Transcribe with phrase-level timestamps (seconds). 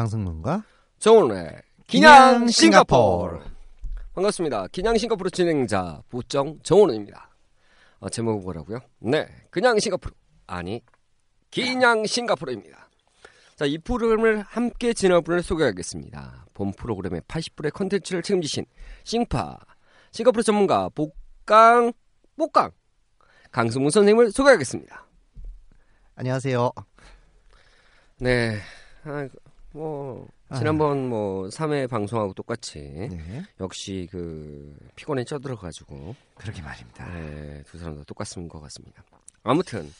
[0.00, 0.64] 강승문과
[0.98, 3.38] 정원의 기냥 싱가포르
[4.14, 4.68] 반갑습니다.
[4.68, 7.28] 기냥 싱가포르 진행자 보정 정원입니다.
[8.00, 8.78] 아, 제목은 뭐라고요?
[9.00, 10.14] 네, 그냥 싱가포르
[10.46, 10.80] 아니
[11.50, 12.88] 기냥 싱가포르입니다.
[13.56, 16.46] 자, 이 프로그램을 함께 진행할 분을 소개하겠습니다.
[16.54, 18.64] 본 프로그램의 80분의 컨텐츠를 책임지신
[19.04, 19.58] 싱파
[20.12, 21.92] 싱가포르 전문가 복강
[22.38, 22.70] 복강
[23.50, 25.06] 강승문 선생님을 소개하겠습니다.
[26.14, 26.70] 안녕하세요.
[28.20, 28.60] 네,
[29.04, 29.28] 아,
[29.72, 30.26] 뭐
[30.56, 37.08] 지난번 뭐 3회 방송하고 똑같이 네, 역시 그 피곤에 쪄들어 가지고 그러게 말입니다.
[37.14, 39.04] 네, 두 사람 다 똑같은 것 같습니다.
[39.42, 39.90] 아무튼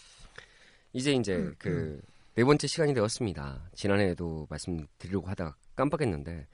[0.93, 3.71] 이제 이제 그네 번째 시간이 되었습니다.
[3.75, 6.47] 지난해에도 말씀드리려고 하다가 깜빡했는데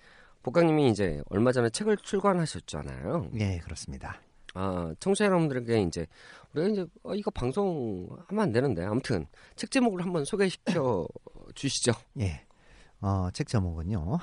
[0.42, 3.30] 복강님이 이제 얼마 전에 책을 출간하셨잖아요.
[3.32, 4.20] 네, 그렇습니다.
[4.54, 6.06] 아 청취자 여러분들에게 이제
[6.52, 11.08] 우리가 이제 어, 이거 방송하면 안 되는데 아무튼 책 제목을 한번 소개시켜
[11.54, 11.92] 주시죠.
[12.20, 12.45] 예.
[13.00, 14.18] 어, 책 제목은요.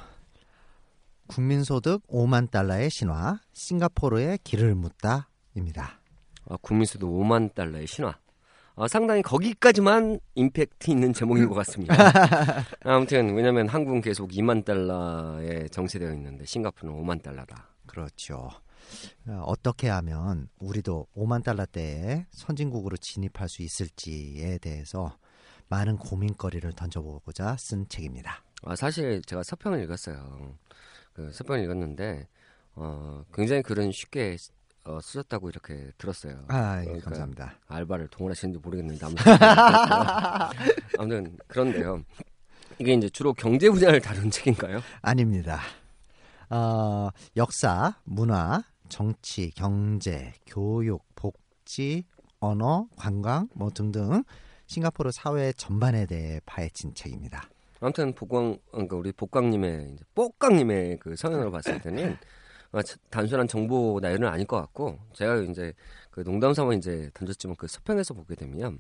[1.27, 5.99] 국민소득 5만 달러의 신화, 싱가포르의 길을 묻다입니다.
[6.49, 8.17] 아, 국민수도 5만 달러의 신화.
[8.75, 11.95] 아, 상당히 거기까지만 임팩트 있는 제목인 것 같습니다.
[12.83, 17.69] 아무튼 왜냐하면 한국은 계속 2만 달러에 정세되어 있는데 싱가포르는 5만 달러다.
[17.85, 18.49] 그렇죠.
[19.27, 25.17] 어, 어떻게 하면 우리도 5만 달러대에 선진국으로 진입할 수 있을지에 대해서
[25.69, 28.43] 많은 고민거리를 던져보고자 쓴 책입니다.
[28.65, 30.55] 아, 사실 제가 서평을 읽었어요.
[31.13, 32.27] 그 서평을 읽었는데
[32.75, 34.37] 어, 굉장히 글은 쉽게
[34.85, 36.43] 어, 쓰셨다고 이렇게 들었어요.
[36.49, 37.59] 아, 예, 그러니까 감사합니다.
[37.67, 39.23] 알바를 동원하시는지 모르겠는데 아무튼
[40.99, 42.03] 아무튼 그런데요.
[42.79, 44.81] 이게 이제 주로 경제 분야를 다룬 책인가요?
[45.01, 45.61] 아닙니다.
[46.49, 52.05] 어, 역사, 문화, 정치, 경제, 교육, 복지,
[52.39, 54.23] 언어, 관광 뭐 등등
[54.67, 57.47] 싱가포르 사회 전반에 대해 파헤친 책입니다.
[57.83, 62.17] 아무튼 복광 그러니까 우리 복광님의 이제 뽀깡님의 그 성향을 봤을 때는
[62.71, 65.73] 아, 차- 단순한 정보 나열은 아닐 것 같고 제가 이제
[66.09, 68.79] 그 농담 삼아 이제 던졌지만 그 서평에서 보게 되면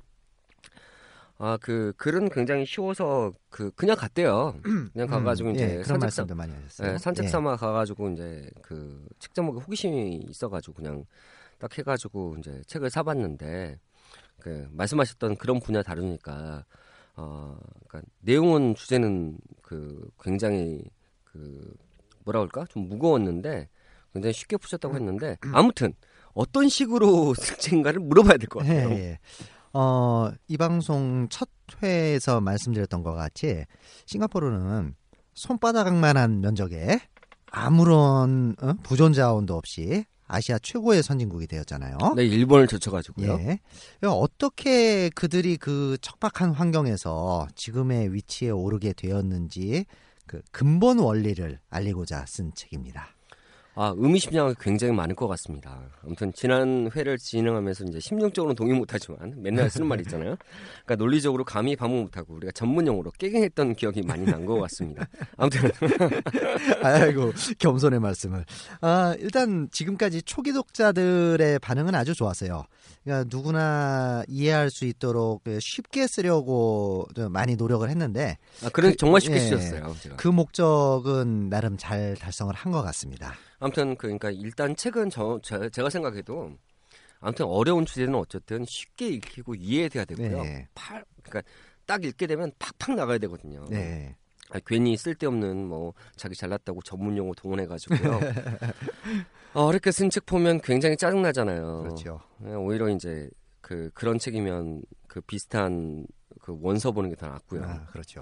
[1.37, 4.55] 아 그 글은 굉장히 쉬워서 그 그냥 갔대요.
[4.93, 6.93] 그냥 가가지고 음, 이제 예, 산책 삼 말씀도 많이 하셨어요.
[6.93, 7.27] 예, 산책 예.
[7.29, 11.05] 삼아 가가지고 이제 그 책 제목에 호기심이 있어가지고 그냥
[11.59, 13.79] 딱 해가지고 이제 책을 사봤는데
[14.39, 16.65] 그 말씀하셨던 그런 분야 다루니까
[17.15, 17.57] 어
[17.87, 20.83] 그러니까 내용은 주제는 그 굉장히
[21.23, 21.73] 그
[22.25, 23.69] 뭐라 그럴까 좀 무거웠는데
[24.13, 25.93] 굉장히 쉽게 푸셨다고 했는데 아무튼
[26.33, 28.89] 어떤 식으로 쓴 책인가를 물어봐야 될 것 같아요.
[28.91, 29.19] 예, 예.
[29.73, 31.49] 어, 이 방송 첫
[31.81, 33.65] 회에서 말씀드렸던 것 같이
[34.05, 34.95] 싱가포르는
[35.33, 36.99] 손바닥만한 면적에
[37.51, 38.73] 아무런 어?
[38.83, 41.97] 부존 자원도 없이 아시아 최고의 선진국이 되었잖아요.
[42.15, 43.33] 네, 일본을 젖혀가지고요.
[43.33, 43.59] 예.
[44.03, 49.85] 어떻게 그들이 그 척박한 환경에서 지금의 위치에 오르게 되었는지
[50.25, 53.09] 그 근본 원리를 알리고자 쓴 책입니다.
[53.75, 55.79] 아, 의미심장이 굉장히 많을 것 같습니다.
[56.05, 60.35] 아무튼 지난 회를 진행하면서 이제 심정적으로 동의 못하지만 맨날 쓰는 말이 있잖아요.
[60.85, 65.07] 그러니까 논리적으로 감히 반문 못하고 우리가 전문용어로 깨갱했던 기억이 많이 난 것 같습니다.
[65.37, 65.71] 아무튼
[66.83, 68.45] 아이고 겸손의 말씀을.
[68.81, 72.65] 아 일단 지금까지 초기 독자들의 반응은 아주 좋았어요.
[73.03, 78.97] 그러니까 누구나 이해할 수 있도록 그 쉽게 쓰려고 좀 많이 노력을 했는데 아, 그런 그-
[78.97, 79.39] 정말 쉽게 예.
[79.39, 79.95] 쓰셨어요.
[80.01, 80.15] 제가.
[80.17, 83.33] 그 목적은 나름 잘 달성을 한 것 같습니다.
[83.63, 86.51] 아무튼 그러니까 일단 책은 저, 저- 제가 생각해도
[87.19, 90.43] 아무튼 어려운 주제는 어쨌든 쉽게 읽히고 이해돼야 되고요.
[90.43, 90.67] 네.
[90.75, 91.49] 팔 그러니까
[91.85, 93.65] 딱 읽게 되면 팍팍 나가야 되거든요.
[93.69, 94.15] 네.
[94.49, 98.19] 아, 괜히 쓸데없는 뭐 자기 잘났다고 전문 용어 동원해 가지고요.
[99.53, 101.83] 어, 이렇게 쓴 책 보면 굉장히 짜증 나잖아요.
[101.83, 102.19] 그렇죠.
[102.41, 103.29] 오히려 이제
[103.61, 106.05] 그 그런 책이면 그 비슷한
[106.41, 107.63] 그 원서 보는 게 더 낫고요.
[107.63, 108.21] 아, 그렇죠.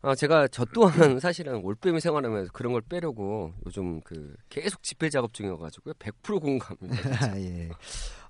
[0.00, 5.34] 아, 제가 저 또한 사실은 올빼미 생활하면서 그런 걸 빼려고 요즘 그 계속 집필 작업
[5.34, 5.94] 중이어가지고요.
[5.94, 7.40] 100% 공감입니다.
[7.42, 7.70] 예.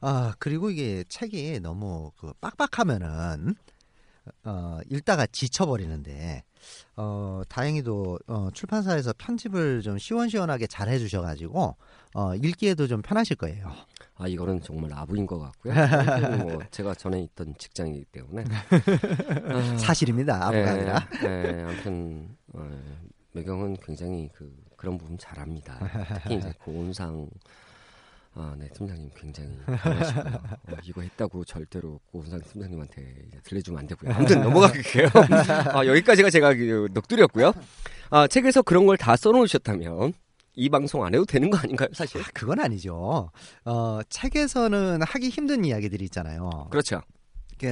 [0.00, 3.54] 아 그리고 이게 책이 너무 그 빡빡하면은
[4.44, 6.42] 어 읽다가 지쳐버리는데
[6.96, 11.76] 어 다행히도 어, 출판사에서 편집을 좀 시원시원하게 잘 해주셔가지고
[12.14, 13.72] 어 읽기에도 좀 편하실 거예요.
[14.20, 15.72] 아 이거는 정말 아부인 것 같고요.
[16.42, 18.44] 뭐 제가 전에 있던 직장이기 때문에
[19.48, 20.34] 아, 사실입니다.
[20.48, 21.08] 아무가 예, 아니라.
[21.24, 22.68] 예, 아무튼 어,
[23.32, 25.78] 매경은 굉장히 그 그런 부분 잘합니다.
[26.22, 27.28] 특히 이제 고은상
[28.34, 30.24] 아, 네, 팀장님 굉장히 강하시고요.
[30.34, 34.12] 어, 이거 했다고 절대로 고은상 팀장님한테 들려주면 안 되고요.
[34.14, 35.08] 아무튼 넘어갈게요.
[35.74, 37.52] 아, 여기까지가 제가 그 녹두렸고요.
[38.10, 40.12] 아, 책에서 그런 걸 다 써놓으셨다면
[40.58, 42.20] 이 방송 안 해도 되는 거 아닌가요, 사실?
[42.20, 43.30] 아, 그건 아니죠.
[43.64, 46.66] 어 책에서는 하기 힘든 이야기들이 있잖아요.
[46.70, 47.00] 그렇죠.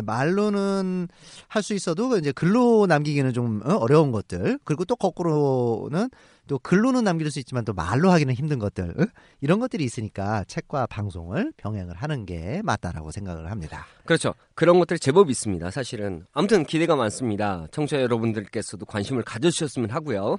[0.05, 1.07] 말로는
[1.47, 6.11] 할 수 있어도 이제 글로 남기기는 좀 어, 어려운 것들 그리고 또 거꾸로는
[6.49, 9.05] 또 글로는 남길 수 있지만 또 말로 하기는 힘든 것들 어?
[9.41, 13.87] 이런 것들이 있으니까 책과 방송을 병행을 하는 게 맞다라고 생각을 합니다.
[14.05, 14.35] 그렇죠.
[14.55, 15.71] 그런 것들이 제법 있습니다.
[15.71, 17.67] 사실은 아무튼 기대가 많습니다.
[17.71, 20.39] 청취자 여러분들께서도 관심을 가져주셨으면 하고요.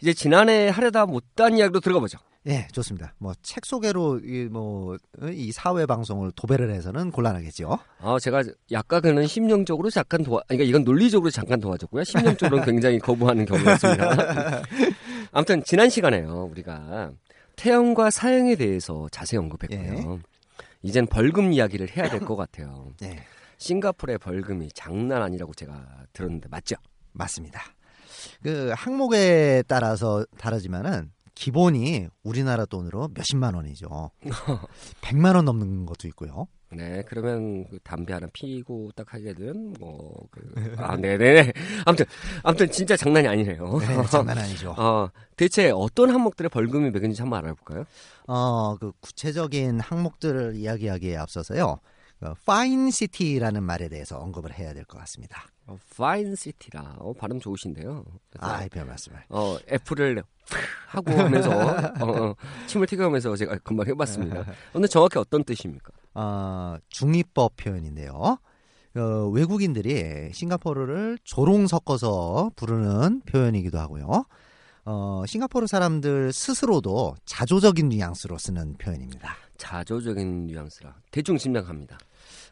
[0.00, 2.18] 이제 지난해 하려다 못한 이야기로 들어가 보죠.
[2.48, 3.14] 예, 좋습니다.
[3.18, 7.78] 뭐 책 소개로 이 뭐이 사회 방송을 도배를 해서는 곤란하겠죠.
[8.00, 8.42] 아, 제가
[8.72, 12.02] 약간은 심령적으로 잠깐 도와, 그러니까 이건 논리적으로 잠깐 도와줬고요.
[12.02, 14.62] 심령적으로는 굉장히 거부하는 경우가 있습니다.
[15.30, 17.12] 아무튼 지난 시간에요, 우리가
[17.56, 20.18] 태형과 사형에 대해서 자세히 언급했고요.
[20.82, 22.88] 이젠 벌금 이야기를 해야 될 것 같아요.
[23.04, 23.22] 예,
[23.58, 26.74] 싱가포르의 벌금이 장난 아니라고 제가 들었는데 맞죠?
[27.12, 27.62] 맞습니다.
[28.42, 34.10] 그 항목에 따라서 다르지만은 기본이 우리나라 돈으로 몇십만 원이죠.
[35.00, 36.46] 100만 원 넘는 것도 있고요.
[36.74, 41.52] 네, 그러면 그 담배 하나 피고 딱 하게 되면 뭐, 그, 아, 네네.
[41.84, 42.06] 아무튼,
[42.42, 43.78] 아무튼 진짜 장난이 아니네요.
[43.78, 44.74] 네, 장난 아니죠.
[44.78, 47.84] 어, 대체 어떤 항목들의 벌금이 매긴지 한번 알아볼까요?
[48.26, 51.78] 어, 그 구체적인 항목들을 이야기하기에 앞서서요.
[52.22, 55.44] 그 Fine City라는 말에 대해서 언급을 해야 될 것 같습니다.
[55.66, 56.96] 어, Fine City라.
[56.98, 58.04] 어, 발음 좋으신데요.
[58.38, 59.24] 아, 별 말씀을.
[59.28, 60.22] 어, F를
[60.88, 62.34] 하고 하면서 어, 어,
[62.68, 64.44] 침을 튀겨가면서 제가 금방 해봤습니다.
[64.72, 65.90] 근데 정확히 어떤 뜻입니까?
[66.14, 68.38] 어, 중의법 표현인데요.
[68.94, 69.00] 어,
[69.32, 74.24] 외국인들이 싱가포르를 조롱 섞어서 부르는 표현이기도 하고요.
[74.84, 79.36] 어, 싱가포르 사람들 스스로도 자조적인 뉘앙스로 쓰는 표현입니다.
[79.56, 81.98] 자조적인 뉘앙스라 대충 짐작합니다.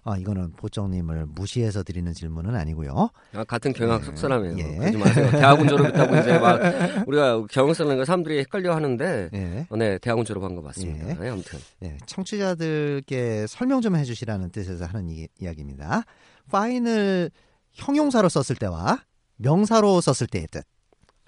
[0.02, 3.10] 어, 이거는 보정님을 무시해서 드리는 질문은 아니고요.
[3.34, 4.56] 아, 같은 경영 속사람이에요.
[4.58, 4.76] 예.
[4.78, 5.30] 그러지 마세요.
[5.30, 6.58] 대학원 졸업했다고 이제 막
[7.06, 9.66] 우리가 경영 쓰는 거 사람들이 헷갈려 하는데 예.
[9.68, 11.08] 어, 네, 대학원 졸업한 거 맞습니다.
[11.10, 11.14] 예.
[11.14, 16.04] 네, 아무튼 예, 청취자들께 설명 좀 해주시라는 뜻에서 하는 이, 이야기입니다.
[16.50, 17.30] 파인을
[17.72, 19.04] 형용사로 썼을 때와
[19.36, 20.64] 명사로 썼을 때의 뜻.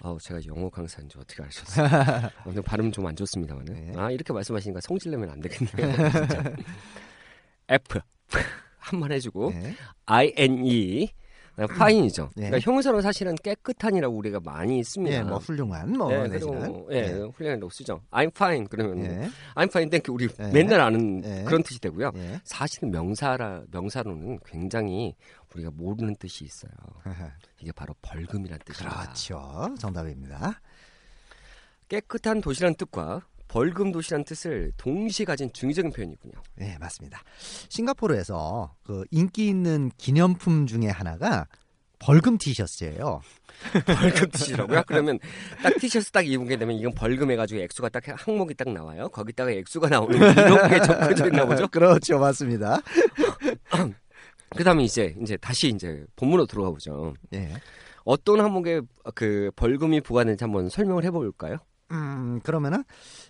[0.01, 1.87] 아우 제가 영어 강사인지 어떻게 아셨어요?
[2.45, 3.65] 오늘 발음 좀 안 좋습니다만.
[3.65, 3.93] 네.
[3.95, 5.95] 아 이렇게 말씀하시니까 성질 내면 안 되겠네요.
[6.11, 6.53] 진짜.
[7.69, 7.99] F
[8.83, 9.75] 한 번 해주고 예.
[10.05, 11.09] I N E
[11.55, 12.31] 파인이죠.
[12.35, 12.47] 네.
[12.49, 15.17] 그러니까 형용사로 사실은 깨끗한이라고 우리가 많이 씁니다.
[15.17, 18.01] 예, 뭐 훌륭한 뭐 네, 내지는 그리고 예, 훌륭하다고 쓰죠.
[18.11, 19.29] I'm fine 그러면 뭐 예.
[19.55, 20.51] I'm fine, thank you 우리 예.
[20.51, 21.43] 맨날 아는 예.
[21.43, 22.11] 그런 뜻이 되고요.
[22.15, 22.41] 예.
[22.43, 25.15] 사실은 명사라 명사로는 굉장히
[25.53, 26.71] 우리가 모르는 뜻이 있어요.
[27.61, 29.01] 이게 바로 벌금이란 뜻입니다.
[29.03, 29.75] 그렇죠.
[29.79, 30.59] 정답입니다.
[31.87, 33.21] 깨끗한 도시란 뜻과
[33.53, 36.33] 벌금 도시란 뜻을 동시에 가진 중의적인 표현이군요.
[36.55, 37.21] 네, 맞습니다.
[37.69, 41.45] 싱가포르에서 그 인기 있는 기념품 중에 하나가
[41.99, 43.21] 벌금 티셔츠예요.
[43.85, 44.81] 벌금 뜻이라고요?
[44.87, 45.19] 그러면
[45.61, 49.07] 딱 티셔츠 딱 입은 게 되면 이건 벌금 해가지고 액수가 딱 항목이 딱 나와요.
[49.09, 51.67] 거기다가 액수가 나오는 이런 게 적혀져 있나 보죠?
[51.69, 52.81] 그렇죠, 맞습니다.
[54.57, 57.13] 그다음에 이제 이제 다시 이제 본문으로 들어가 보죠.
[57.35, 57.53] 예.
[58.03, 58.81] 어떤 항목에
[59.13, 61.59] 그 벌금이 부과되는지 한번 설명을 해볼까요?
[61.93, 62.83] 음, 그러면은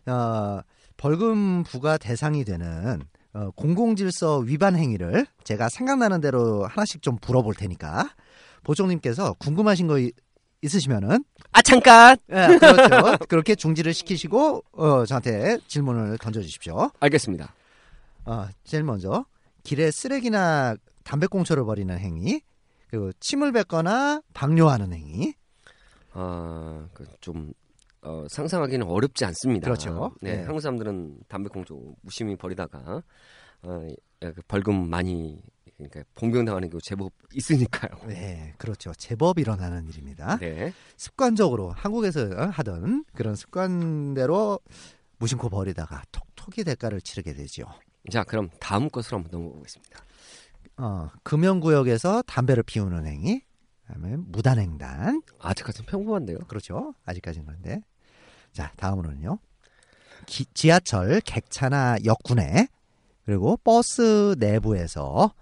[0.07, 0.61] 어,
[0.97, 3.01] 벌금 부과 대상이 되는
[3.33, 8.09] 어, 공공질서 위반 행위를 제가 생각나는 대로 하나씩 좀 물어볼 테니까
[8.63, 10.11] 보종님께서 궁금하신 거 이-
[10.61, 12.15] 있으시면은 아 잠깐.
[12.31, 13.17] 예, 그렇죠.
[13.27, 16.91] 그렇게 중지를 시키시고 어, 저한테 질문을 던져주십시오.
[17.01, 17.53] 알겠습니다.
[18.25, 19.25] 어, 제일 먼저
[19.63, 22.41] 길에 쓰레기나 담배꽁초를 버리는 행위,
[22.89, 25.33] 그리고 침을 뱉거나 방뇨하는 행위.
[26.13, 27.51] 아좀
[28.03, 29.65] 어, 상상하기는 어렵지 않습니다.
[29.65, 30.13] 그렇죠.
[30.21, 30.43] 네, 네.
[30.43, 33.01] 한국 사람들은 담배꽁초 무심히 버리다가
[33.63, 33.87] 어,
[34.21, 35.41] 예, 그 벌금 많이
[35.77, 37.91] 그러니까 봉변당하는 경우 제법 있으니까요.
[38.07, 38.93] 네, 그렇죠.
[38.93, 40.37] 제법 일어나는 일입니다.
[40.37, 40.73] 네.
[40.97, 44.59] 습관적으로 한국에서 하던 그런 습관대로
[45.17, 47.63] 무심코 버리다가 톡톡이 대가를 치르게 되죠.
[48.11, 49.99] 자, 그럼 다음 것으로 한번 넘어가 보겠습니다.
[50.77, 53.41] 어, 금연구역에서 담배를 피우는 행위,
[53.87, 55.21] 그다음에 무단횡단.
[55.39, 56.39] 아직까지는 평범한데요.
[56.47, 56.93] 그렇죠.
[57.05, 57.81] 아직까지는 그런데.
[58.53, 59.39] 자, 다음으로는요.
[60.25, 62.67] 기- 지하철 객차나 역군에
[63.25, 65.33] 그리고 버스 내부에서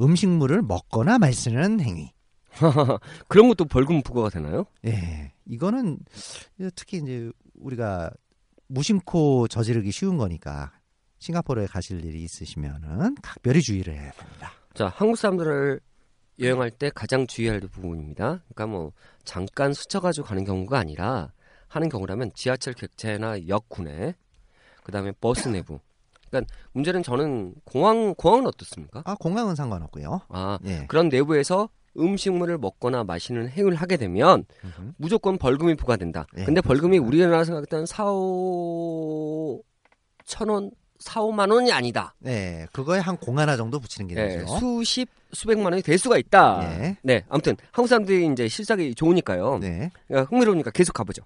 [0.00, 2.12] 음식물을 먹거나 마시는 행위.
[3.28, 4.64] 그런 것도 벌금 부과가 되나요?
[4.86, 5.32] 예.
[5.46, 5.98] 이거는
[6.74, 8.10] 특히 이제 우리가
[8.68, 10.72] 무심코 저지르기 쉬운 거니까
[11.18, 14.52] 싱가포르에 가실 일이 있으시면은 각별히 주의를 해야 됩니다.
[14.74, 15.80] 자, 한국 사람들을
[16.40, 18.42] 여행할 때 가장 주의해야 할 부분입니다.
[18.54, 18.92] 그러니까 뭐
[19.24, 21.32] 잠깐 스쳐가지고 가는 경우가 아니라
[21.68, 24.14] 하는 경우라면 지하철 객차나 역군에
[24.82, 25.80] 그다음에 버스 내부.
[26.28, 29.02] 그러니까 문제는 저는 공항 공항은 어떻습니까?
[29.04, 30.22] 아, 공항은 상관없고요.
[30.28, 30.86] 아 예.
[30.88, 34.92] 그런 내부에서 음식물을 먹거나 마시는 행위를 하게 되면 음흠.
[34.96, 36.26] 무조건 벌금이 부과된다.
[36.36, 36.98] 예, 근데 벌금이.
[36.98, 39.62] 우리나라 생각했던 4, 5천
[40.50, 42.14] 원, 4, 5만 원이 아니다.
[42.18, 44.46] 네, 그거에 한 공 하나 정도 붙이는 게 예, 되죠.
[44.58, 46.60] 수십, 수백만 원이 될 수가 있다.
[46.80, 46.96] 예.
[47.02, 49.58] 네, 아무튼 한국 사람들이 이제 실사기 좋으니까요.
[49.58, 49.90] 네.
[50.06, 51.22] 그러니까 흥미로우니까 계속 가보죠.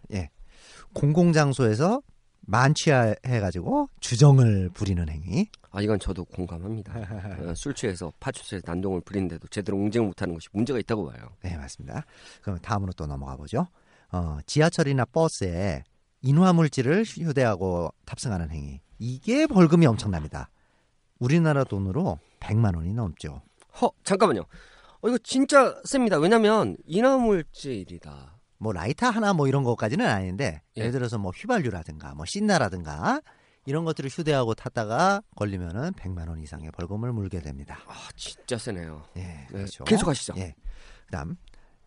[0.95, 2.03] 공공장소에서
[2.41, 5.49] 만취해가지고 주정을 부리는 행위.
[5.71, 6.93] 아 이건 저도 공감합니다.
[7.51, 11.29] 어, 술 취해서 파출소에 난동을 부리는데도 제대로 응징을 못하는 것이 문제가 있다고 봐요.
[11.43, 12.05] 네, 맞습니다.
[12.41, 13.67] 그럼 다음으로 또 넘어가 보죠.
[14.13, 15.85] 어, 지하철이나 버스에
[16.23, 18.81] 인화물질을 휴대하고 탑승하는 행위.
[18.99, 20.51] 이게 벌금이 엄청납니다.
[21.19, 23.43] 우리나라 돈으로 100만 원이 넘죠.
[23.81, 24.43] 허 잠깐만요.
[25.01, 26.19] 어, 이거 진짜 셉니다.
[26.19, 28.39] 왜냐면 인화물질이다.
[28.59, 30.81] 뭐 라이터 하나 뭐 이런 것까지는 아닌데 예.
[30.81, 33.21] 예를 들어서 뭐 휘발유라든가 뭐 신나라든가
[33.67, 37.79] 이런 것들을 휴대하고 탔다가 걸리면은 100만 원 이상의 벌금을 물게 됩니다.
[37.87, 39.05] 아 진짜 세네요.
[39.17, 39.85] 예, 네, 그렇죠.
[39.85, 40.35] 계속 하시죠.
[40.39, 40.55] 예.
[41.07, 41.37] 그다음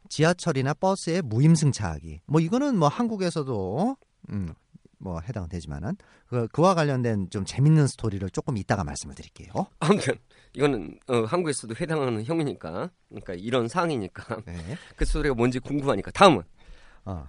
[0.07, 2.21] 지하철이나 버스에 무임승차하기.
[2.27, 3.97] 뭐 이거는 뭐 한국에서도
[4.29, 4.53] 음,
[5.01, 9.51] 뭐 해당되지만은 그, 그와 관련된 좀 재밌는 스토리를 조금 이따가 말씀을 드릴게요.
[9.79, 10.13] 아무튼
[10.53, 14.77] 이거는 어, 한국에서도 해당하는 형이니까, 그러니까 이런 사항이니까 네.
[14.95, 16.43] 그 소리가 뭔지 궁금하니까 다음은
[17.05, 17.27] 어.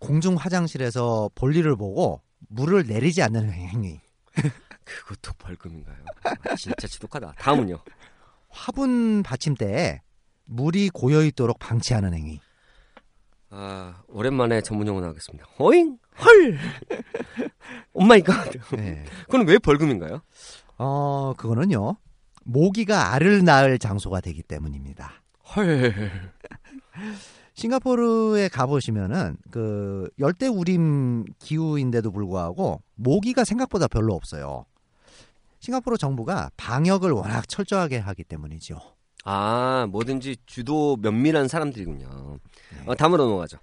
[0.00, 4.00] 공중 화장실에서 볼일을 보고 물을 내리지 않는 행위.
[4.84, 5.96] 그것도 벌금인가요?
[6.24, 7.34] 아, 진짜 지독하다.
[7.38, 7.78] 다음은요.
[8.48, 10.00] 화분 받침대에
[10.46, 12.40] 물이 고여 있도록 방치하는 행위.
[13.50, 15.46] 아 오랜만에 전문 용어 나오겠습니다.
[15.58, 16.58] 어잉 헐
[17.92, 18.50] oh my God.
[18.76, 19.04] 네.
[19.24, 20.20] 그건 왜 벌금인가요?
[20.78, 21.96] 어, 그거는요.
[22.44, 25.12] 모기가 알을 낳을 장소가 되기 때문입니다.
[25.56, 26.10] 헐.
[27.54, 34.64] 싱가포르에 가보시면은 그 열대 우림 기후인데도 불구하고 모기가 생각보다 별로 없어요.
[35.60, 38.78] 싱가포르 정부가 방역을 워낙 철저하게 하기 때문이죠.
[39.24, 42.38] 아 뭐든지 주도 면밀한 사람들이군요.
[42.86, 43.58] 어, 다음으로 넘어가죠.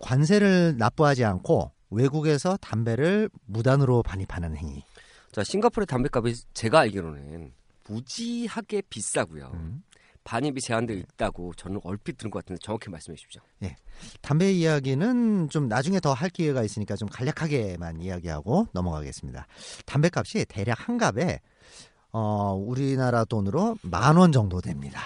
[0.00, 4.84] 관세를 납부하지 않고 외국에서 담배를 무단으로 반입하는 행위.
[5.32, 7.52] 자 싱가포르 담배값이 제가 알기로는
[7.88, 9.50] 무지하게 비싸고요.
[9.54, 9.82] 음.
[10.22, 13.40] 반입이 제한되어 있다고 저는 얼핏 들은 것 같은데 정확히 말씀해 주십시오.
[14.20, 19.46] 담배 이야기는 좀 나중에 더 할 기회가 있으니까 좀 간략하게만 이야기하고 넘어가겠습니다.
[19.86, 21.40] 담배값이 대략 한 갑에
[22.12, 25.00] 어, 우리나라 돈으로 만 원 정도 됩니다.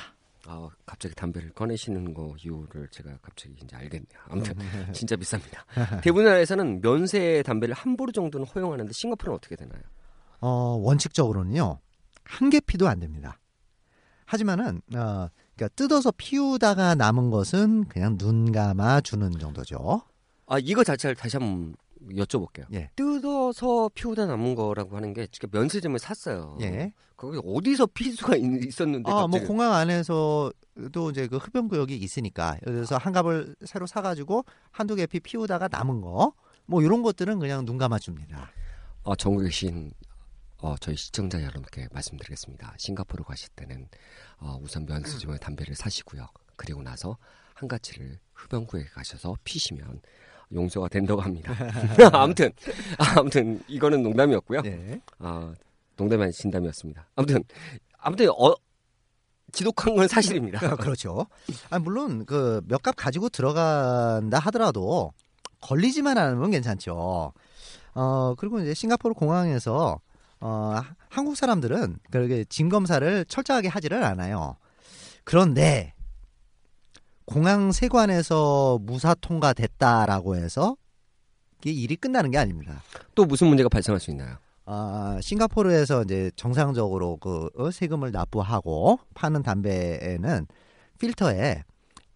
[0.47, 4.19] 아 갑자기 담배를 꺼내시는 거 이유를 제가 갑자기 이제 알겠네요.
[4.29, 4.55] 아무튼
[4.93, 6.01] 진짜 비쌉니다.
[6.03, 9.81] 대부분 나라에서는 면세 담배를 한 보루 정도는 허용하는데 싱가포르는 어떻게 되나요?
[10.41, 10.49] 어,
[10.83, 11.79] 원칙적으로는요.
[12.25, 13.39] 한 개 피도 안 됩니다.
[14.27, 20.03] 하지만은 어, 그러니까 뜯어서 피우다가 남은 것은 그냥 눈 감아 주는 정도죠.
[20.47, 21.75] 아 이거 자체를 다시 한번
[22.11, 22.67] 여쭤볼게요.
[22.73, 22.91] 예.
[22.97, 26.57] 뜯어서 피우다 남은 거라고 하는 게 지금 면세점을 샀어요.
[26.61, 26.93] 예.
[27.17, 32.57] 거기 어디서 피수가 있- 있었는데 아, 뭐 갑자기 공항 안에서도 이제 그 흡연 구역이 있으니까
[32.65, 36.33] 그래서 한 갑을 새로 사가지고 한두 개피 피우다가 남은 거,
[36.67, 38.51] 뭐 이런 것들은 그냥 눈 감아 줍니다.
[39.03, 39.93] 어, 전국에 계신
[40.59, 42.75] 어, 저희 시청자 여러분께 말씀드리겠습니다.
[42.79, 43.89] 싱가포르 가실 때는
[44.39, 46.27] 어, 우선 면세점에 담배를 사시고요.
[46.57, 47.19] 그리고 나서
[47.55, 50.01] 한 가지를 흡연구역에 가셔서 피시면
[50.55, 51.55] 용서가 된다고 합니다.
[52.13, 52.53] 아무튼
[53.17, 54.63] 아무튼 이거는 농담이었고요.
[54.63, 55.01] 네.
[55.19, 55.53] 아,
[55.97, 57.07] 농담이 아닌 진담이었습니다.
[57.17, 57.43] 아무튼
[57.99, 58.55] 아무튼 어,
[59.53, 60.75] 지독한 건 사실입니다.
[60.77, 61.27] 그렇죠.
[61.71, 65.13] 아, 물론 그몇갑 가지고 들어간다 하더라도
[65.61, 67.33] 걸리지만 않으면 괜찮죠.
[67.97, 70.01] 어 그리고 이제 싱가포르 공항에서
[70.41, 74.57] 어 한국 사람들은 그렇게 짐 검사를 철저하게 하지를 않아요.
[75.23, 75.94] 그런데
[77.25, 80.77] 공항 세관에서 무사 통과됐다라고 해서
[81.61, 82.83] 이게 일이 끝나는 게 아닙니다.
[83.15, 84.37] 또 무슨 문제가 발생할 수 있나요?
[84.67, 90.47] 아, 싱가포르에서 이제 정상적으로 그 어, 세금을 납부하고 파는 담배에는
[90.99, 91.65] 필터에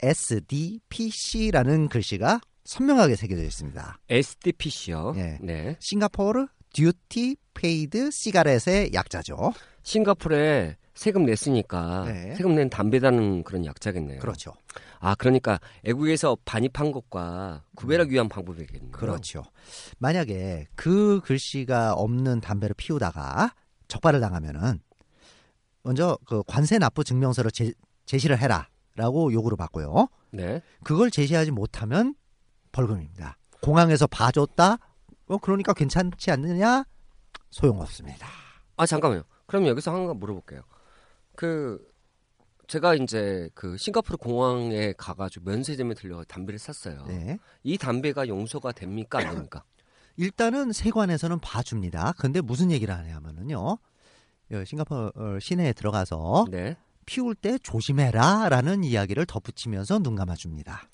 [0.01, 3.99] SDPC라는 글씨가 선명하게 새겨져 있습니다.
[4.09, 5.15] SDPC요.
[5.17, 5.39] 예.
[5.41, 5.77] 네.
[5.81, 9.53] 싱가포르 duty paid cigarette의 약자죠.
[9.83, 12.35] 싱가포르에 세금 냈으니까 네.
[12.35, 14.19] 세금 낸 담배다는 그런 약자겠네요.
[14.19, 14.53] 그렇죠.
[14.99, 18.91] 아 그러니까 애국에서 반입한 것과 구별하기 위한 방법이겠네요.
[18.91, 19.45] 그렇죠.
[19.99, 23.55] 만약에 그 글씨가 없는 담배를 피우다가
[23.87, 24.81] 적발을 당하면은
[25.85, 27.73] 먼저 그 관세 납부 증명서를 제,
[28.05, 30.09] 제시를 해라라고 요구를 받고요.
[30.33, 30.61] 네.
[30.83, 32.17] 그걸 제시하지 못하면
[32.73, 33.37] 벌금입니다.
[33.63, 34.79] 공항에서 봐줬다?
[35.29, 36.83] 어 그러니까 괜찮지 않느냐?
[37.51, 38.27] 소용없습니다.
[38.77, 39.23] 아 잠깐만요.
[39.47, 40.63] 그럼 여기서 한 번 물어볼게요.
[41.39, 41.81] 그
[42.67, 47.05] 제가 이제 그 싱가포르 공항에 가가지고 면세점에 들려 담배를 샀어요.
[47.07, 47.39] 네.
[47.63, 49.63] 이 담배가 용서가 됩니까 안 됩니까?
[50.19, 52.15] 일단은 세관에서는 봐줍니다.
[52.19, 53.79] 근데 무슨 얘기를 하냐면은요.
[54.51, 56.77] 여 싱가포르 어, 시내에 들어가서 네.
[57.07, 60.89] 피울 때 조심해라라는 이야기를 덧붙이면서 눈 감아줍니다.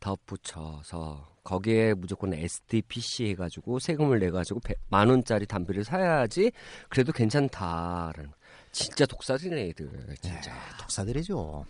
[0.00, 6.52] 덧붙여서 거기에 무조건 SDPC 해가지고 세금을 내가지고 배- 만 원짜리 담배를 사야지
[6.90, 8.32] 그래도 괜찮다라는
[8.78, 11.66] 진짜 독사들이네 애들 진짜 독사들이죠.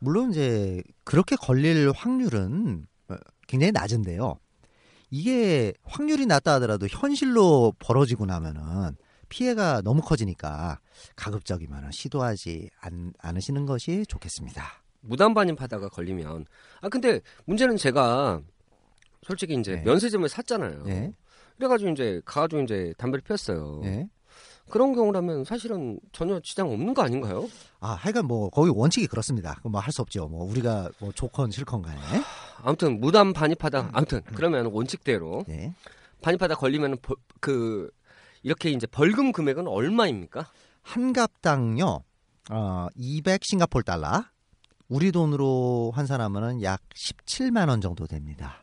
[0.00, 3.16] 물론 이제 그렇게 걸릴 확률은 어,
[3.48, 4.38] 굉장히 낮은데요.
[5.10, 8.96] 이게 확률이 낮다 하더라도 현실로 벌어지고 나면은
[9.28, 10.78] 피해가 너무 커지니까
[11.16, 14.62] 가급적이면 시도하지 않, 않으시는 것이 좋겠습니다.
[15.00, 16.44] 무단 반입하다가 걸리면
[16.80, 18.42] 아 근데 문제는 제가
[19.22, 19.82] 솔직히 이제 네.
[19.82, 20.84] 면세점을 샀잖아요.
[20.84, 21.12] 네.
[21.56, 23.80] 그래가지고 이제 가가지고 이제 담배를 피웠어요.
[23.84, 24.08] 예.
[24.68, 27.48] 그런 경우라면 사실은 전혀 지장 없는 거 아닌가요?
[27.80, 29.60] 아, 하여간 뭐 거기 원칙이 그렇습니다.
[29.64, 30.26] 뭐 할 수 없죠.
[30.28, 32.00] 뭐 우리가 뭐 좋건 싫건 간에.
[32.62, 35.72] 아무튼 무단 반입하다 아무튼 그러면 원칙대로 네.
[36.22, 36.98] 반입하다 걸리면
[37.40, 37.90] 그
[38.42, 40.46] 이렇게 이제 벌금 금액은 얼마입니까?
[40.82, 42.00] 한 갑당요.
[42.50, 44.24] 어, 200 싱가폴 달러.
[44.88, 48.62] 우리 돈으로 환산하면은 약 17만 원 정도 됩니다.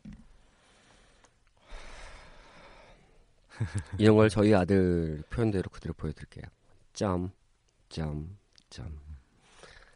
[3.98, 6.46] 이런 걸 저희 아들 표현대로 그대로 보여드릴게요.
[6.94, 7.32] 점,
[7.90, 8.38] 점,
[8.70, 9.00] 점.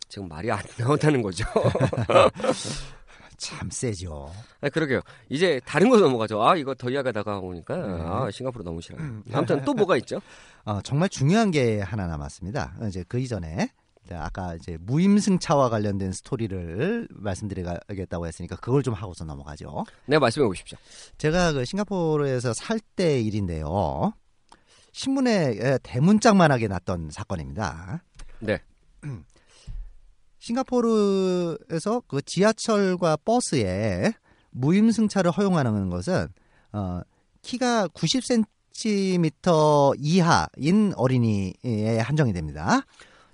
[0.09, 1.45] 지금 말이 안 나온다는 거죠.
[3.37, 4.31] 참 세죠.
[4.61, 5.01] 아, 그러게요.
[5.29, 6.43] 이제 다른 거 넘어가죠.
[6.43, 8.03] 아, 이거 더 이야기하다가 오니까 네.
[8.03, 9.21] 아, 싱가포르 너무 싫어요.
[9.31, 10.19] 아무튼 또 뭐가 있죠?
[10.65, 12.77] 어, 정말 중요한 게 하나 남았습니다.
[12.81, 13.71] 어, 이제 그 이전에
[14.15, 19.85] 아까 이제 무임승차와 관련된 스토리를 말씀드리겠다고 했으니까 그걸 좀 하고서 넘어가죠.
[20.05, 20.77] 네, 말씀해 보십시오.
[21.17, 24.13] 제가 그 싱가포르에서 살 때 일인데요.
[24.91, 28.03] 신문에 에, 대문짝만하게 났던 사건입니다.
[28.39, 28.59] 네.
[30.39, 34.13] 싱가포르에서 그 지하철과 버스에
[34.51, 36.27] 무임승차를 허용하는 것은
[36.71, 37.01] 어,
[37.41, 42.81] 키가 90cm 이하인 어린이에 한정이 됩니다.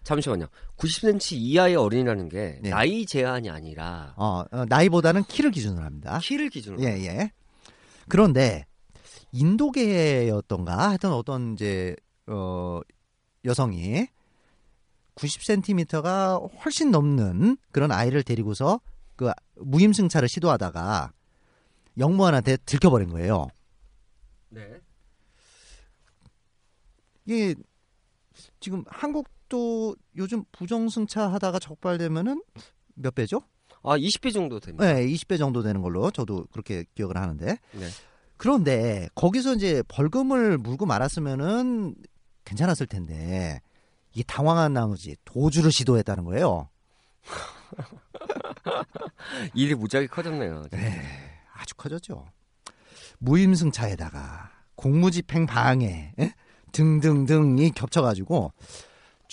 [0.04, 0.48] 잠시만요.
[0.78, 2.70] 90cm 이하의 어린이라는 게 네.
[2.70, 6.20] 나이 제한이 아니라 어, 어, 나이보다는 키를 기준으로 합니다.
[6.22, 6.84] 키를 기준으로.
[6.84, 7.32] 예, 예.
[8.08, 8.66] 그런데
[9.32, 11.96] 인도계였던가 하여튼 어떤 이제
[12.28, 12.82] 어
[13.46, 14.08] 여성이
[15.16, 18.80] 90cm가 훨씬 넘는 그런 아이를 데리고서
[19.16, 21.12] 그 무임승차를 시도하다가
[21.98, 23.48] 영무원한테 들켜버린 거예요.
[24.50, 24.80] 네.
[27.26, 27.56] 이게
[28.60, 32.42] 지금 한국 도 요즘 부정승차 하다가 적발되면은
[32.96, 33.44] 몇 배죠?
[33.84, 34.92] 아, 20배 정도 됩니다.
[34.92, 37.46] 네, 20배 정도 되는 걸로 저도 그렇게 기억을 하는데.
[37.46, 37.88] 네.
[38.38, 41.94] 그런데 거기서 이제 벌금을 물고 말았으면은
[42.46, 43.62] 괜찮았을 텐데
[44.12, 46.70] 이게 당황한 나머지 도주를 시도했다는 거예요.
[49.54, 50.64] 일이 무지하게 커졌네요.
[50.72, 51.00] 네,
[51.54, 52.26] 아주 커졌죠.
[53.20, 56.34] 무임승차에다가 공무집행 방해 예?
[56.72, 58.52] 등등등이 겹쳐가지고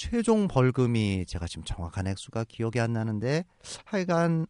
[0.04, 3.44] 최종 벌금이 제가 지금 정확한 액수가 기억이 안 나는데
[3.84, 4.46] 하여간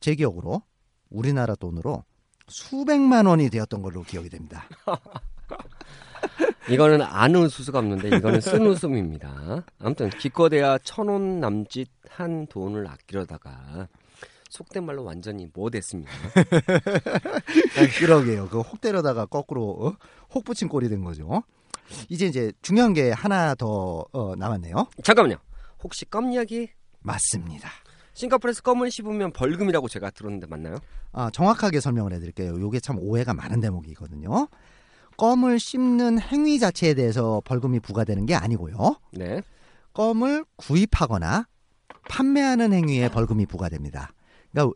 [0.00, 0.62] 제 기억으로
[1.10, 2.02] 우리나라 돈으로
[2.48, 4.68] 수백만 원이 되었던 걸로 기억이 됩니다.
[6.68, 9.64] 이거는 안 웃을 수가 없는데 이거는 쓴 웃음입니다.
[9.78, 13.86] 아무튼 기껏해야 천 원 남짓 한 돈을 아끼려다가
[14.50, 16.10] 속된 말로 완전히 뭐 됐습니다.
[18.00, 18.48] 그러게요.
[18.48, 19.96] 그 혹 때려다가 거꾸로 어?
[20.34, 21.44] 혹 붙인 꼴이 된 거죠.
[22.08, 24.88] 이제 이제 중요한 게 하나 더 어, 남았네요.
[25.02, 25.36] 잠깐만요.
[25.82, 26.68] 혹시 껌 이야기?
[27.00, 27.70] 맞습니다.
[28.14, 30.76] 싱가포르에서 껌을 씹으면 벌금이라고 제가 들었는데 맞나요?
[31.12, 32.60] 아, 정확하게 설명을 해드릴게요.
[32.60, 34.48] 요게 참 오해가 많은 대목이거든요.
[35.16, 38.96] 껌을 씹는 행위 자체에 대해서 벌금이 부과되는 게 아니고요.
[39.12, 39.40] 네.
[39.94, 41.46] 껌을 구입하거나
[42.08, 44.12] 판매하는 행위에 벌금이 부과됩니다.
[44.52, 44.74] 그러니까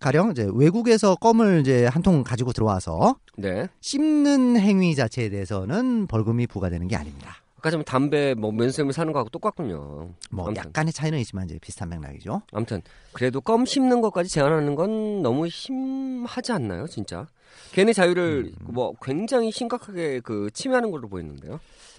[0.00, 3.66] 가령 이제 외국에서 껌을 이제 한 통 가지고 들어와서 네.
[3.80, 7.36] 씹는 행위 자체에 대해서는 벌금이 부과되는 게 아닙니다.
[7.58, 10.10] 아까 전에 담배 뭐 면세점을 사는 거하고 똑같군요.
[10.30, 10.64] 뭐 아무튼.
[10.66, 12.42] 약간의 차이는 있지만 이제 비슷한 맥락이죠.
[12.52, 12.80] 아무튼
[13.12, 17.26] 그래도 껌 씹는 것까지 제한하는 건 너무 심하지 않나요, 진짜?
[17.72, 18.66] 걔네 자유를 음.
[18.72, 21.58] 뭐 굉장히 심각하게 그 침해하는 걸로 보이는데요.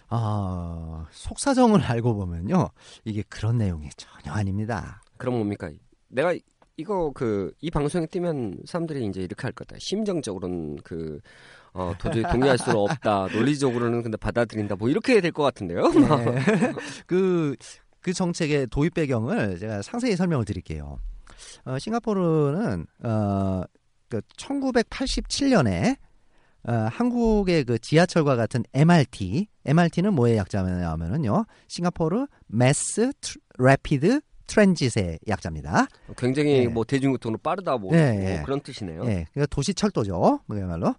[0.09, 2.69] 아, 속사정을 알고 보면요.
[3.03, 5.01] 이게 그런 내용이 전혀 아닙니다.
[5.17, 5.69] 그럼 뭡니까?
[6.07, 6.33] 내가
[6.77, 9.75] 이거 그 이 방송에 뜨면 사람들이 이제 이렇게 할 거다.
[9.79, 11.19] 심정적으로는 그
[11.73, 13.27] 어, 도저히 동의할 수는 없다.
[13.33, 14.75] 논리적으로는 근데 받아들인다.
[14.75, 15.89] 뭐 이렇게 될 것 같은데요.
[15.89, 16.73] 네.
[17.07, 17.55] 그,
[18.01, 20.97] 그 정책의 도입 배경을 제가 상세히 설명을 드릴게요.
[21.65, 23.63] 어, 싱가포르는, 어,
[24.09, 25.97] 그 1987년에
[26.63, 33.11] 어, 한국의 그 지하철과 같은 MRT, MRT는 뭐의 약자냐면은요, 싱가포르 매스
[33.57, 35.87] 래피드 트랜짓의 약자입니다.
[36.17, 36.67] 굉장히 네.
[36.67, 38.41] 뭐 대중교통으로 빠르다 뭐, 네, 뭐 네.
[38.43, 39.03] 그런 뜻이네요.
[39.05, 40.95] 예, 그러니까 도시 철도죠, 그야말로.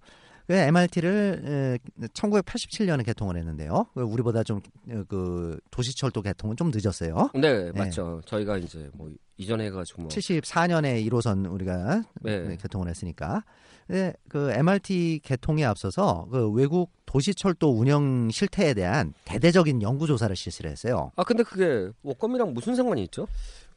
[0.49, 1.79] 그 MRT를
[2.15, 3.87] 1987년에 개통을 했는데요.
[3.95, 4.61] 그 우리보다 좀
[5.09, 7.31] 그 도시철도 개통은 좀 늦었어요.
[7.35, 8.23] 네, 맞죠.
[8.25, 12.57] 저희가 이제 뭐 이전에 해가지고 뭐 74년에 1호선 우리가 네.
[12.57, 13.45] 개통을 했으니까.
[13.89, 20.71] 네, 그 MRT 개통에 앞서서 그 외국 도시철도 운영 실태에 대한 대대적인 연구 조사를 실시를
[20.71, 21.11] 했어요.
[21.17, 23.27] 아 근데 그게 워컴이랑 무슨 상관이 있죠?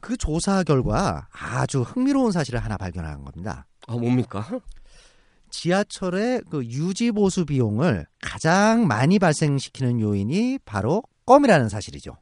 [0.00, 3.66] 그 조사 결과 아주 흥미로운 사실을 하나 발견한 겁니다.
[3.86, 4.46] 아 뭡니까?
[5.52, 12.16] 지하철의 그 유지 보수 비용을 가장 많이 발생시키는 요인이 바로 껌이라는 사실이죠.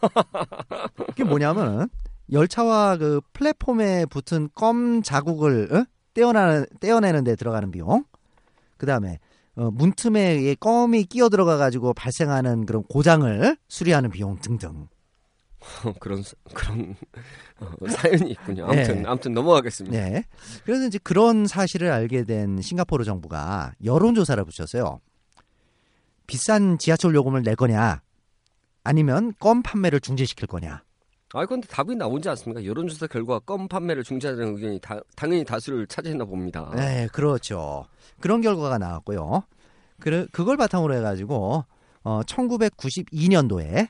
[1.06, 1.88] 그게 뭐냐면은
[2.32, 5.84] 열차와 그 플랫폼에 붙은 껌 자국을 어?
[6.14, 8.04] 떼어내는 떼어내는 데 들어가는 비용.
[8.78, 9.18] 그다음에
[9.56, 14.88] 어, 문틈에 이 껌이 끼어 들어가 가지고 발생하는 그런 고장을 수리하는 비용 등등.
[16.00, 16.94] 그런 사- 그런
[17.60, 18.64] 어, 사연이 있군요.
[18.64, 19.08] 아무튼 네.
[19.08, 19.96] 아무튼 넘어가겠습니다.
[19.98, 20.24] 네.
[20.64, 25.00] 그래서 이제 그런 사실을 알게 된 싱가포르 정부가 여론 조사를 붙였어요.
[26.26, 28.02] 비싼 지하철 요금을 낼 거냐,
[28.84, 30.82] 아니면 껌 판매를 중지시킬 거냐.
[31.34, 32.64] 아 근데 답이 나오지 않습니까?
[32.64, 36.70] 여론조사 결과 껌 판매를 중지하는 의견이 다, 당연히 다수를 차지했나 봅니다.
[36.74, 37.86] 네, 그렇죠.
[38.20, 39.42] 그런 결과가 나왔고요.
[40.00, 41.64] 그, 그걸 바탕으로 해가지고,
[42.04, 43.88] 어, 1992년도에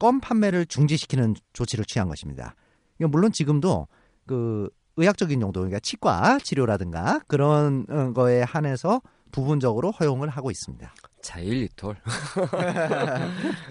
[0.00, 2.56] 껌 판매를 중지시키는 조치를 취한 것입니다.
[2.98, 3.86] 물론 지금도
[4.26, 10.92] 그 의학적인 용도, 그러니까 치과 치료라든가 그런 어, 거에 한해서 부분적으로 허용을 하고 있습니다.
[11.22, 11.96] 자일리톨.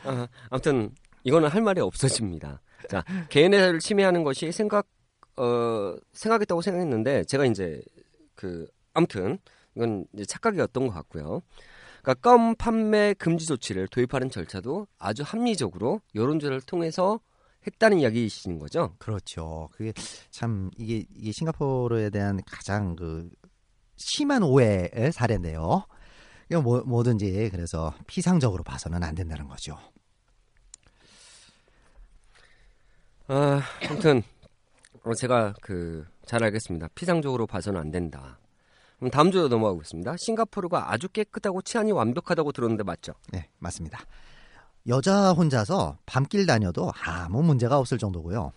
[0.06, 0.92] 아, 아무튼
[1.24, 2.62] 이거는 할 말이 없어집니다.
[2.88, 4.88] 자 개인의 자유를 침해하는 것이 생각
[5.36, 7.82] 어 생각했다고 생각했는데 제가 이제
[8.36, 9.40] 그 아무튼
[9.76, 11.42] 이건 이제 착각이었던 것 같고요.
[12.02, 17.20] 그러니까 껌 판매 금지 조치를 도입하는 절차도 아주 합리적으로 여론조사를 통해서
[17.68, 18.96] 했다는 이야기이신 거죠.
[19.00, 19.70] 그렇죠.
[19.74, 19.94] 그게
[20.32, 23.30] 참 이게 이게 싱가포르에 대한 가장 그
[23.98, 25.86] 심한 오해의 사례인데요.
[26.50, 29.78] 이거 뭐, 뭐든지 그래서 피상적으로 봐서는 안 된다는 거죠.
[33.28, 34.24] 아, 아무튼
[35.04, 36.90] 어, 제가 그 잘 알겠습니다.
[36.94, 38.38] 피상적으로 봐서는 안 된다.
[39.00, 40.18] 그럼 다음 주로 넘어가겠습니다.
[40.18, 43.14] 싱가포르가 아주 깨끗하고 치안이 완벽하다고 들었는데 맞죠?
[43.32, 44.00] 네, 맞습니다.
[44.88, 48.52] 여자 혼자서 밤길 다녀도 아무 문제가 없을 정도고요.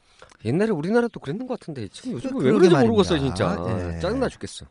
[0.45, 3.35] 옛날에 우리나라도 그랬는 것 같은데 지금 요즘 그- 왜 그러게 그런지 모르겠어 말입니다.
[3.37, 4.01] 진짜 네.
[4.01, 4.67] 짜증나 죽겠어.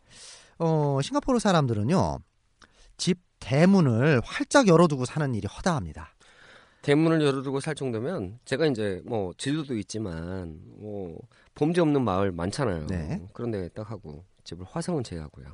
[0.59, 2.19] 어, 싱가포르 사람들은요.
[2.97, 6.13] 집 대문을 활짝 열어두고 사는 일이 허다합니다.
[6.81, 11.17] 대문을 열어두고 살 정도면 제가 이제 뭐 제주도 있지만 뭐
[11.55, 12.87] 범죄 없는 마을 많잖아요.
[12.87, 13.21] 네.
[13.33, 15.45] 그런 데 딱 하고 집을 화성은 제외하고요.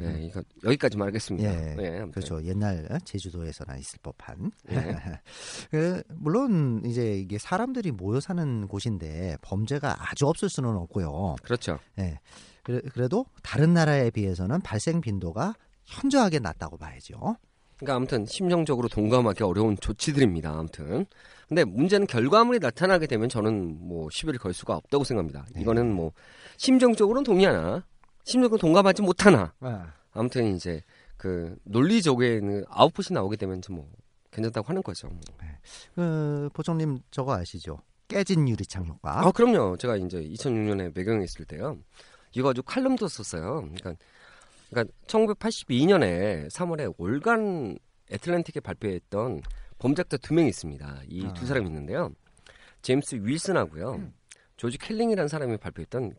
[0.00, 1.48] 네, 이거 여기까지 말하겠습니다.
[1.48, 2.10] 예, 네, 아무튼.
[2.12, 2.42] 그렇죠.
[2.44, 4.50] 옛날 제주도에서나 있을 법한.
[4.70, 4.74] 예.
[5.70, 11.36] 그, 물론 이제 이게 사람들이 모여 사는 곳인데 범죄가 아주 없을 수는 없고요.
[11.42, 11.78] 그렇죠.
[11.98, 12.18] 예.
[12.62, 17.36] 그래, 그래도 다른 나라에 비해서는 발생 빈도가 현저하게 낮다고 봐야죠.
[17.76, 20.50] 그러니까 아무튼 심정적으로 동감하기 어려운 조치들입니다.
[20.50, 21.06] 아무튼.
[21.48, 25.46] 근데 문제는 결과물이 나타나게 되면 저는 뭐 시비를 걸 수가 없다고 생각합니다.
[25.54, 25.60] 네.
[25.60, 26.12] 이거는 뭐
[26.56, 27.84] 심정적으로는 동의하나
[28.26, 29.54] 심정적으로 동감하지 못하나
[30.12, 30.82] 아무튼 이제
[31.16, 33.88] 그 논리적에는 아웃풋이 나오게 되면 좀 뭐
[34.36, 35.08] 괜찮다고 하는 거죠.
[35.08, 35.20] 뭐.
[35.94, 37.78] 그 보청님 저거 아시죠?
[38.08, 39.26] 깨진 유리창 효과.
[39.26, 39.76] 아 그럼요.
[39.78, 41.78] 제가 이제 2006년에 매경에 있을 때요.
[42.32, 43.62] 이거 아주 칼럼도 썼어요.
[43.74, 43.94] 그러니까
[44.68, 47.78] 그러니까 1982년에 3월에 월간
[48.12, 49.40] 애틀랜틱에 발표했던
[49.78, 51.02] 범죄자 두 명이 있습니다.
[51.08, 51.46] 이두 아.
[51.46, 52.12] 사람이 있는데요.
[52.82, 54.12] 제임스 윌슨하고요.
[54.56, 56.12] 조지 켈링이라는 사람이 발표했던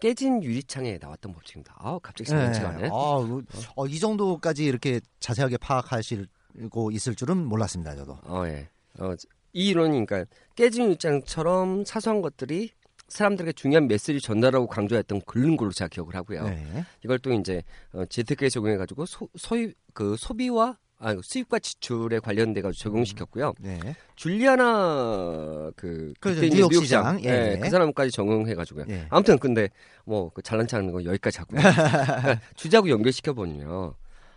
[0.00, 1.74] 깨진 유리창에 나왔던 법칙입니다.
[1.78, 2.88] 아 갑자기 생각지가 않네.
[2.88, 3.42] 아, 어,
[3.76, 8.18] 어, 이 정도까지 이렇게 자세하게 파악하시고 있을 줄은 몰랐습니다, 저도.
[8.24, 8.68] 어, 예.
[8.98, 9.14] 어,
[9.52, 10.24] 이 이론이 그러니까
[10.56, 12.70] 깨진 유리창처럼 사소한 것들이
[13.08, 16.44] 사람들에게 중요한 메시지 전달하고 강조했던 그런 걸로 제가 기억을 하고요.
[16.44, 16.84] 네.
[17.04, 22.62] 이걸 또 이제 어, 재테크에 적용해 가지고 소, 소유 그 소비와 아 수입과 지출에 관련돼
[22.62, 23.52] 가지고 적용시켰고요.
[23.60, 23.78] 네.
[24.16, 26.40] 줄리아나 그 그렇죠.
[26.40, 27.18] 그때 뉴욕 뉴욕 시장.
[27.18, 27.52] 시장, 예.
[27.52, 28.86] 예, 그 사람까지 적용해 가지고요.
[28.88, 29.06] 예.
[29.10, 29.68] 아무튼 근데
[30.04, 33.94] 뭐 그 잘난 척하는 거 여기까지 하고 그러니까 주자고 연결시켜 보면요.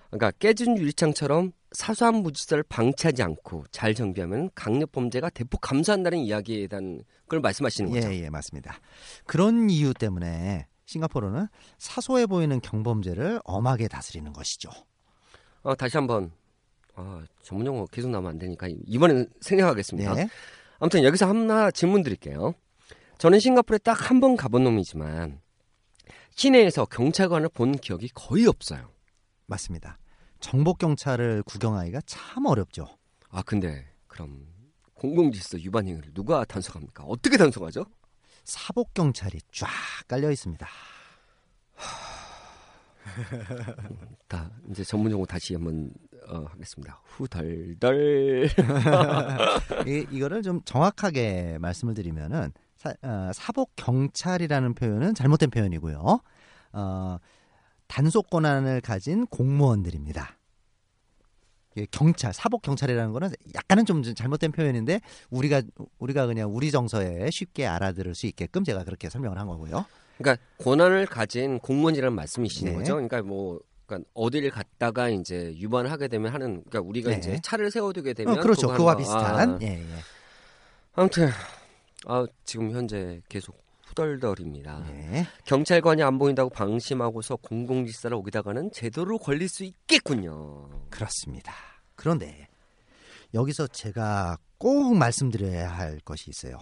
[0.10, 7.02] 그러니까 깨진 유리창처럼 사소한 무질서를 방치하지 않고 잘 정비하면 강력 범죄가 대폭 감소한다는 이야기에 대한
[7.28, 8.12] 걸 말씀하시는 거죠.
[8.14, 8.80] 예, 예, 맞습니다.
[9.26, 14.70] 그런 이유 때문에 싱가포르는 사소해 보이는 경범죄를 엄하게 다스리는 것이죠.
[15.64, 16.32] 어, 다시 한번
[17.00, 20.14] 아, 전문 용어 계속 나오면 안 되니까 이번에는 생략하겠습니다.
[20.16, 20.28] 네.
[20.80, 22.54] 아무튼 여기서 하나 질문 드릴게요.
[23.20, 25.40] 저는 싱가포르에 딱 한 번 가본 놈이지만
[26.32, 28.92] 시내에서 경찰관을 본 기억이 거의 없어요.
[29.46, 29.98] 맞습니다.
[30.40, 32.88] 정복 경찰을 구경하기가 참 어렵죠.
[33.30, 34.48] 아 근데 그럼
[34.96, 37.04] 공공질서 위반 행위를 누가 단속합니까?
[37.06, 37.86] 어떻게 단속하죠?
[38.44, 39.68] 사복 경찰이 쫙
[40.08, 40.68] 깔려 있습니다.
[44.28, 45.92] 다 이제 전문 용어 다시 한번
[46.28, 47.02] 어, 하겠습니다.
[47.06, 48.48] 후덜덜.
[49.88, 56.20] 이, 이거를 좀 정확하게 말씀을 드리면은 사, 어, 사복 경찰이라는 표현은 잘못된 표현이고요.
[56.74, 57.18] 어,
[57.88, 60.38] 단속 권한을 가진 공무원들입니다.
[61.78, 65.62] 예, 경찰, 사복 경찰이라는 거는 약간은 좀 잘못된 표현인데 우리가
[66.00, 69.86] 우리가 그냥 우리 정서에 쉽게 알아들을 수 있게끔 제가 그렇게 설명을 한 거고요.
[70.18, 72.78] 그러니까 권한을 가진 공무원이라는 말씀이시는 네.
[72.78, 72.94] 거죠.
[72.94, 77.18] 그러니까 뭐 그러니까 어디를 갔다가 이제 위반을 하게 되면 하는 그러니까 우리가 네.
[77.18, 78.68] 이제 차를 세워두게 되면 어, 그렇죠.
[78.68, 79.00] 그와 거.
[79.00, 79.52] 비슷한.
[79.56, 79.86] 아, 예, 예.
[80.94, 81.30] 아무튼
[82.06, 84.86] 아 지금 현재 계속 후덜덜입니다.
[84.90, 85.28] 예.
[85.46, 90.70] 경찰관이 안 보인다고 방심하고서 공공질서를 오기다가는 제도로 걸릴 수 있겠군요.
[90.90, 91.54] 그렇습니다.
[91.96, 92.48] 그런데
[93.34, 96.58] 여기서 제가 꼭 말씀드려야 할 것이 있어요.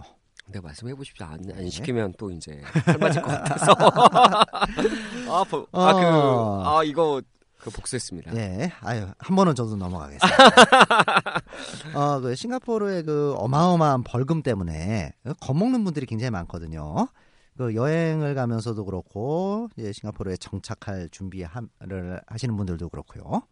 [0.46, 1.26] 근데 말씀해 보십시오.
[1.26, 1.68] 안, 안 네.
[1.68, 3.72] 시키면 또 이제 할 맞을 것 같아서.
[5.28, 6.62] 아, 보, 아, 그, 어.
[6.64, 7.20] 아, 이거,
[7.58, 8.36] 그 복수했습니다.
[8.36, 10.38] 예, 아유 한 번은 저도 넘어가겠습니다.
[11.98, 17.08] 어, 그 싱가포르의 그 어마어마한 벌금 때문에 겁먹는 분들이 굉장히 많거든요.
[17.56, 23.42] 그 여행을 가면서도 그렇고 이제 싱가포르에 정착할 준비를 하시는 분들도 그렇고요.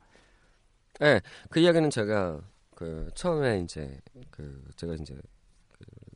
[1.01, 2.41] 네, 그 이야기는 제가
[2.77, 3.99] 그 처음에 이제
[4.31, 5.21] 그 제가 이제 그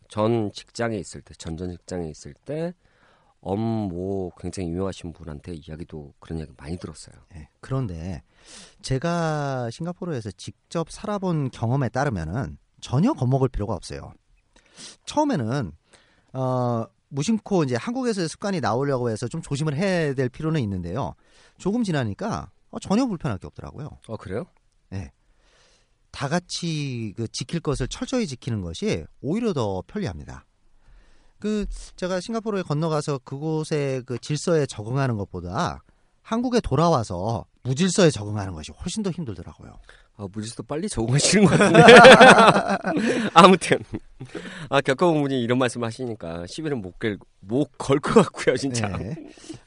[0.09, 2.75] 전 직장에 있을 때, 전전 직장에 있을 때
[3.40, 7.14] 엄모 굉장히 유명하신 분한테 이야기도 그런 이야기 많이 들었어요.
[7.37, 8.23] 예, 그런데
[8.83, 14.12] 제가 싱가포르에서 직접 살아본 경험에 따르면은 전혀 겁먹을 필요가 없어요.
[15.05, 15.73] 처음에는
[16.33, 21.14] 어, 무심코 이제 한국에서의 습관이 나오려고 해서 좀 조심을 해야 될 필요는 있는데요.
[21.59, 23.99] 조금 지나니까 어, 전혀 불편할 게 없더라고요.
[24.09, 24.44] 어 그래요?
[26.19, 30.47] 다 같이 그 지킬 것을 철저히 지키는 것이 오히려 더 편리합니다.
[31.39, 35.85] 그 제가 싱가포르에 건너가서 그곳의 그 질서에 적응하는 것보다
[36.23, 39.79] 한국에 돌아와서 무질서에 적응하는 것이 훨씬 더 힘들더라고요.
[40.17, 41.85] 아, 무지도 빨리 적응하시는 것 같은데.
[43.33, 43.79] 아무튼.
[44.71, 48.89] 아, 겪어본 분이 이런 말씀 하시니까 시비는 못 걸, 못걸 것 같고요, 진짜.
[48.97, 49.15] 네.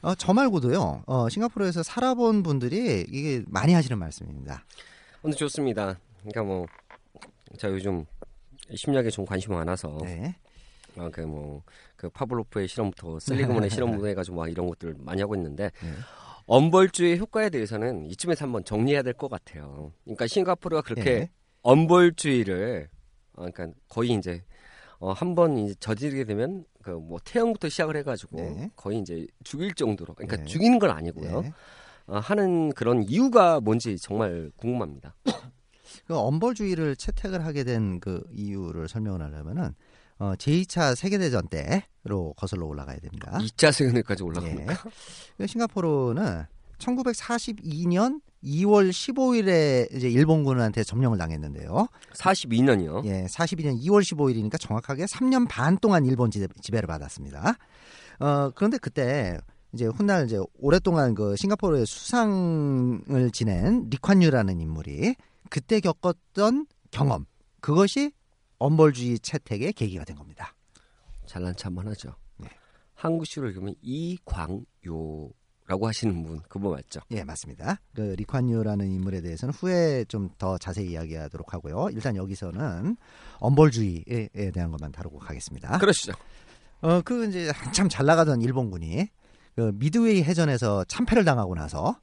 [0.02, 1.04] 어, 저 말고도요.
[1.06, 4.66] 어, 싱가포르에서 살아본 분들이 이게 많이 하시는 말씀입니다.
[5.22, 5.96] 오늘 좋습니다.
[6.22, 6.66] 그러니까 뭐,
[7.58, 8.04] 제가 요즘
[8.74, 10.34] 심리학에 좀 관심이 많아서, 네.
[10.96, 11.62] 아, 그 뭐,
[11.96, 15.92] 그 파블로프의 실험부터 셀리그먼의 실험부터 해가지고 막 이런 것들 많이 하고 있는데, 네.
[16.46, 19.92] 엄벌주의 효과에 대해서는 이쯤에서 한번 정리해야 될 것 같아요.
[20.04, 21.30] 그러니까 싱가포르가 그렇게 네.
[21.62, 22.88] 엄벌주의를
[23.34, 24.44] 어, 그러니까 거의 이제
[24.98, 28.70] 어, 한 번 이제 저지르게 되면 그 뭐 태형부터 시작을 해가지고 네.
[28.74, 30.44] 거의 이제 죽일 정도로 그러니까 네.
[30.44, 31.42] 죽이는 건 아니고요.
[31.42, 31.52] 네.
[32.08, 35.14] 어, 하는 그런 이유가 뭔지 정말 궁금합니다.
[36.06, 39.74] 그 엄벌주의를 채택을 하게 된 그 이유를 설명을 하려면은
[40.18, 43.38] 어, 제2차 세계대전 때로 거슬러 올라가야 됩니다.
[43.40, 44.26] 2차 세계대까지 예.
[44.26, 44.84] 올라갑니까?
[45.36, 46.44] 그 싱가포르는
[46.78, 51.86] 1942년 2월 15일에 이제 일본군한테 점령을 당했는데요.
[52.14, 53.04] 42년이요.
[53.06, 57.54] 예, 42년 2월 15일이니까 정확하게 3년 반 동안 일본 지배, 지배를 받았습니다.
[58.20, 59.38] 어, 그런데 그때
[59.72, 65.14] 이제 훗날 이제 오랫동안 그 싱가포르의 수상을 지낸 리콴유라는 인물이
[65.50, 67.26] 그때 겪었던 경험
[67.60, 68.12] 그것이
[68.58, 70.54] 엄벌주의 채택의 계기가 된 겁니다.
[71.26, 72.14] 잘난 체 한번 하죠.
[72.38, 72.48] 네.
[72.94, 75.30] 한국식으로 읽으면 이광요
[75.66, 77.00] 라고 하시는 분 그분 맞죠?
[77.12, 77.80] 예, 맞습니다.
[77.94, 81.88] 그 리콴유라는 인물에 대해서는 후에 좀 더 자세히 이야기하도록 하고요.
[81.92, 82.96] 일단 여기서는
[83.38, 85.78] 엄벌주의에 대한 것만 다루고 가겠습니다.
[85.78, 86.12] 그러시죠.
[86.80, 89.08] 어, 그 이제 한참 잘 나가던 일본군이
[89.54, 91.96] 그 미드웨이 해전에서 참패를 당하고 나서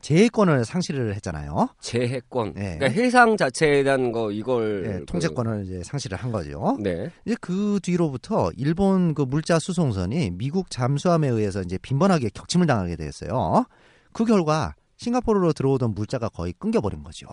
[0.00, 1.68] 제해권을 상실을 했잖아요.
[1.80, 2.54] 재해권.
[2.54, 2.78] 네.
[2.78, 6.76] 그러니까 해상 자체에 대한 거 이걸 예, 그- 통제권을 이제 상실을 한 거죠.
[6.80, 7.10] 네.
[7.26, 13.64] 이제 그 뒤로부터 일본 그 물자 수송선이 미국 잠수함에 의해서 이제 빈번하게 격침을 당하게 되었어요.
[14.12, 17.26] 그 결과 싱가포르로 들어오던 물자가 거의 끊겨버린 거죠.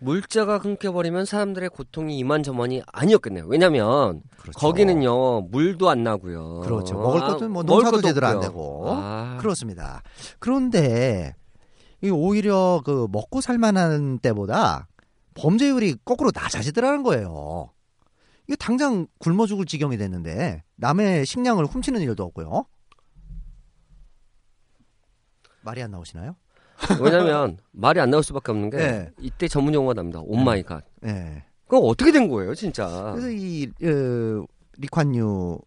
[0.00, 3.46] 물자가 끊겨버리면 사람들의 고통이 이만저만이 아니었겠네요.
[3.46, 4.58] 왜냐면 그렇죠.
[4.58, 6.60] 거기는요 물도 안 나고요.
[6.60, 6.94] 그렇죠.
[6.94, 8.40] 먹을 아, 것도 뭐 먹을 농사도 제대로 안.
[8.40, 8.84] 되고.
[8.88, 10.02] 아, 그렇습니다.
[10.38, 11.34] 그런데
[12.04, 14.88] 이 오히려 그 먹고 살만한 때보다
[15.32, 17.70] 범죄율이 거꾸로 낮아지더라는 거예요.
[18.46, 22.66] 이게 당장 굶어 죽을 지경이 됐는데 남의 식량을 훔치는 일도 없고요.
[25.62, 26.36] 말이 안 나오시나요?
[27.00, 29.10] 왜냐면 말이 안 나올 수밖에 없는 게 네.
[29.18, 30.20] 이때 전문 용어가 납니다.
[30.22, 30.84] Oh my god.
[31.06, 31.44] 예.
[31.66, 33.12] 그럼 어떻게 된 거예요, 진짜?
[33.14, 34.44] 그래서 이 어,
[34.76, 35.62] 리콴유가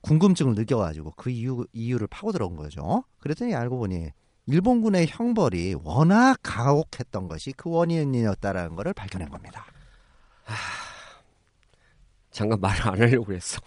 [0.00, 3.04] 궁금증을 느껴가지고 그 이유 이유를 파고 들어온 거죠.
[3.20, 4.10] 그랬더니 알고 보니
[4.52, 9.64] 일본군의 형벌이 워낙 가혹했던 것이 그 원인이었다라는 것을 발견한 겁니다.
[12.30, 13.60] 잠깐 말을 안 하려고 했어.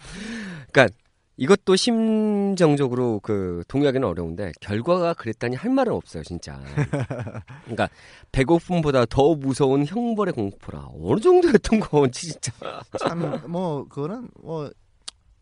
[0.72, 0.94] 그러니까
[1.36, 6.60] 이것도 심정적으로 그 동의하기는 어려운데 결과가 그랬다니 할 말은 없어요, 진짜.
[7.64, 7.88] 그러니까
[8.32, 12.52] 배고픔보다 더 무서운 형벌의 공포라 어느 정도였던 건지 진짜.
[13.00, 13.18] 참
[13.48, 14.70] 뭐 그거는 뭐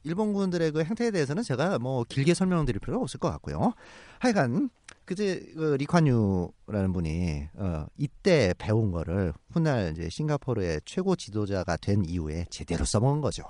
[0.05, 3.73] 일본군들의 그 행태에 대해서는 제가 뭐 길게 설명드릴 필요가 없을 것 같고요.
[4.19, 4.71] 하여간
[5.05, 12.47] 그제 그 리콴유라는 분이 어 이때 배운 거를 훗날 이제 싱가포르의 최고 지도자가 된 이후에
[12.51, 13.45] 제대로 써먹은 거죠.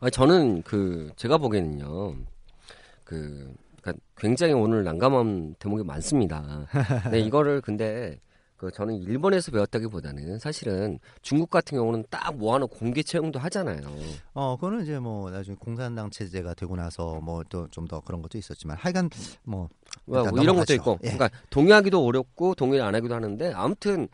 [0.00, 2.16] 아니, 저는 그 제가 보기에는요.
[3.04, 6.66] 그 그러니까 굉장히 오늘 난감한 대목이 많습니다.
[7.10, 8.18] 네, 이거를 근데
[8.64, 13.80] 그 저는 일본에서 배웠다기보다는 사실은 중국 같은 경우는 딱 모아놓은 공개 채용도 하잖아요.
[14.32, 18.38] 어, 그거는 이제 뭐 나중에 공산당 체제가 되고 나서 뭐 또 좀 더 그런 것도
[18.38, 19.10] 있었지만 하여간
[19.42, 19.68] 뭐
[20.06, 20.72] 뭐, 이런 것도.
[20.74, 21.10] 있고, 예.
[21.10, 24.08] 그러니까 동의하기도 어렵고 동의를 안 하기도 하는데 아무튼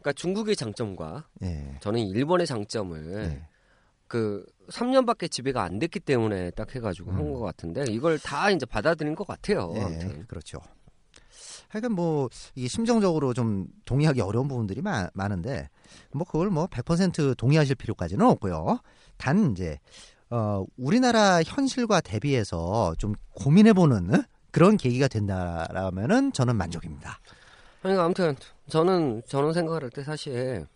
[0.00, 1.76] 그러니까 중국의 장점과 예.
[1.80, 3.48] 저는 일본의 장점을 예.
[4.06, 7.32] 그 3년밖에 지배가 안 됐기 때문에 딱 해가지고 한 음.
[7.34, 9.72] 것 같은데 이걸 다 이제 받아들인 것 같아요.
[9.76, 10.26] 예, 아무튼.
[10.26, 10.58] 그렇죠.
[11.68, 15.68] 하여간 뭐 이게 심정적으로 좀 동의하기 어려운 부분들이 많, 많은데
[16.12, 18.80] 뭐 그걸 뭐 100% 동의하실 필요까지는 없고요.
[19.16, 19.78] 단 이제
[20.30, 27.20] 어 우리나라 현실과 대비해서 좀 고민해 보는 그런 계기가 된다라면은 저는 만족입니다.
[27.80, 28.36] 그러니까 아무튼
[28.68, 30.66] 저는 저는 생각할 때 사실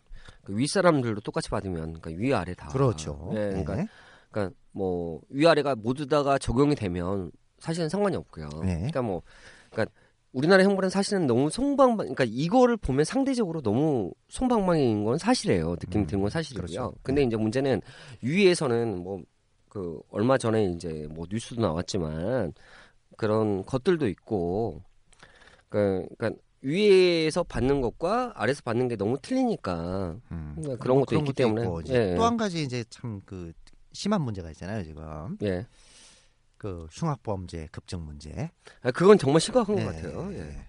[0.45, 3.31] 그 윗사람들도 똑같이 받으면 그러니까 위아래 다 그렇죠.
[3.33, 3.89] 예, 그러니까 네.
[4.31, 8.49] 그러니까 뭐 위아래가 모두 다가 적용이 되면 사실은 상관이 없고요.
[8.65, 8.77] 네.
[8.77, 9.23] 그러니까 뭐
[9.71, 9.95] 그러니까
[10.33, 15.73] 우리나라 형벌은 사실은 너무 송방망 그러니까 이거를 보면 상대적으로 너무 송방망인 건 사실이에요.
[15.73, 16.66] 느낌이 음, 드는 건 사실이고요.
[16.66, 16.95] 그렇죠.
[17.03, 17.81] 근데 이제 문제는
[18.23, 19.23] 위에서는 뭐
[19.73, 22.53] 그 얼마 전에 이제 뭐 뉴스도 나왔지만
[23.16, 24.83] 그런 것들도 있고
[25.71, 30.77] 그 그러니까 위에서 받는 것과 아래에서 받는 게 너무 틀리니까 음.
[30.79, 32.14] 그런 것도 있기 때문에 예.
[32.16, 33.55] 또한 가지 이제 참 그
[33.95, 35.66] 심한 문제가 있잖아요 지금 예.
[36.62, 38.53] 그 흉악 범죄 급증 문제.
[38.83, 39.85] 아, 그건 정말 심각한 네.
[39.85, 40.33] 것 같아요.
[40.33, 40.64] 예.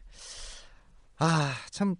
[1.20, 1.96] 아, 참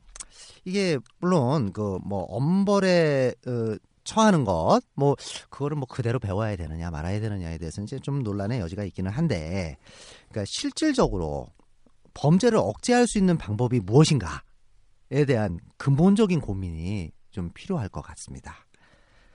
[0.66, 5.16] 이게 물론 그 뭐 엄벌에 어, 처하는 것, 뭐
[5.52, 9.78] 그거를 뭐 그대로 배워야 되느냐 말아야 되느냐에 대해서는 이제 좀 논란의 여지가 있기는 한데,
[10.30, 11.48] 그러니까 실질적으로
[12.16, 18.66] 범죄를 억제할 수 있는 방법이 무엇인가에 대한 근본적인 고민이 좀 필요할 것 같습니다.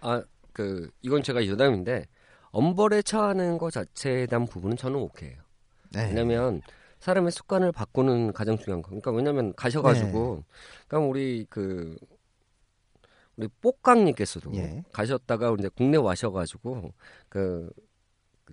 [0.00, 0.20] 아,
[0.52, 2.06] 그 이건 제가 여담인데
[2.50, 5.38] 엄벌에 처하는 것 자체에 대한 부분은 저는 오케이해요.
[5.90, 6.08] 네.
[6.08, 6.62] 왜냐면
[7.00, 8.88] 사람의 습관을 바꾸는 가장 중요한 거.
[8.88, 10.44] 그러니까 왜냐면 가셔가지고,
[10.88, 11.96] 그러니까 우리 그
[13.36, 14.82] 우리 뽀깡님께서도 예.
[14.92, 16.92] 가셨다가 이제 국내 와셔가지고
[17.28, 17.70] 그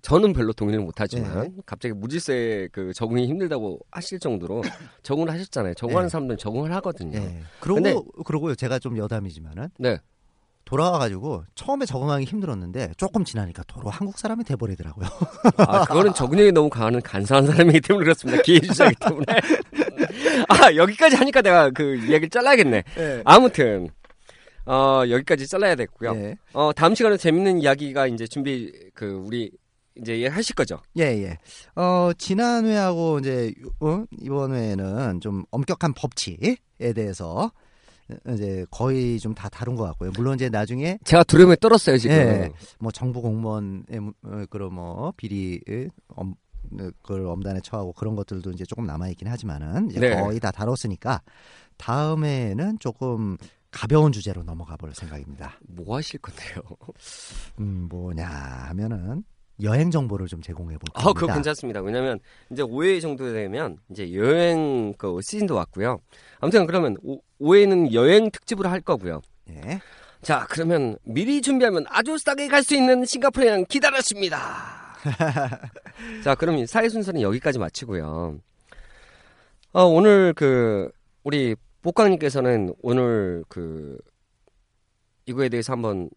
[0.02, 1.62] 저는 별로 동의를 못하지만 네.
[1.66, 4.62] 갑자기 무질서에 그 적응이 힘들다고 하실 정도로
[5.02, 5.74] 적응을 하셨잖아요.
[5.74, 6.12] 적응하는 네.
[6.12, 7.18] 사람들은 적응을 하거든요.
[7.18, 7.42] 예.
[7.60, 8.56] 그러고 그러고요.
[8.56, 9.98] 제가 좀 여담이지만은 네.
[10.66, 15.08] 돌아와가지고 처음에 적응하기 힘들었는데 조금 지나니까 도로 한국 사람이 돼버리더라고요.
[15.58, 18.42] 아, 그거는 적응력이 너무 강한 간사한 사람이기 때문에 그렇습니다.
[18.42, 19.26] 기회주자이기 때문에.
[20.50, 22.84] 아, 여기까지 하니까 내가 그 이야기를 잘라야겠네.
[23.24, 23.90] 아무튼,
[24.66, 26.16] 어, 여기까지 잘라야 됐고요.
[26.16, 26.36] 예.
[26.54, 29.52] 어, 다음 시간에 재밌는 이야기가 이제 준비, 그, 우리,
[29.98, 30.80] 이제 하실 거죠?
[30.98, 31.38] 예, 예.
[31.76, 34.04] 어, 지난 회하고 이제 어?
[34.20, 36.58] 이번 회에는 좀 엄격한 법칙에
[36.94, 37.52] 대해서
[38.34, 40.12] 이제 거의 좀 다 다룬 것 같고요.
[40.16, 42.16] 물론 이제 나중에 제가 두려움에 떨었어요, 지금.
[42.16, 46.36] 예, 뭐 정부 공무원의 무- 어, 그런 뭐 비리 에, 엄,
[46.80, 50.16] 어, 그걸 엄단에 처하고 그런 것들도 이제 조금 남아 있긴 하지만은 이제 네.
[50.22, 51.22] 거의 다 다뤘으니까
[51.78, 53.38] 다음에는 조금
[53.72, 55.60] 가벼운 주제로 넘어가 볼 생각입니다.
[55.68, 56.62] 뭐 하실 건데요?
[57.60, 59.24] 음, 뭐냐 하면은
[59.62, 61.20] 여행 정보를 좀 제공해 볼 아, 겁니다.
[61.20, 61.82] 그거 괜찮습니다.
[61.82, 62.20] 왜냐면,
[62.52, 66.00] 이제 5회 정도 되면, 이제 여행, 그, 시즌도 왔고요.
[66.40, 66.98] 아무튼, 그러면,
[67.40, 69.22] 5회는 여행 특집으로 할 거고요.
[69.50, 69.80] 예.
[70.22, 74.96] 자, 그러면 미리 준비하면 아주 싸게 갈 수 있는 싱가포르 여행 기다렸습니다.
[76.24, 78.40] 자, 그럼 이 사회 순서는 여기까지 마치고요.
[79.74, 80.90] 어, 오늘 그
[81.24, 84.00] 우리 복강님께서는 오늘 그
[85.28, 86.10] 이거에 대해서 한번